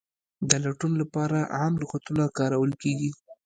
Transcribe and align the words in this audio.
د 0.49 0.51
لټون 0.63 0.93
لپاره 1.01 1.39
عام 1.57 1.73
لغتونه 1.81 2.23
کارول 2.37 2.71
کیږي. 2.81 3.11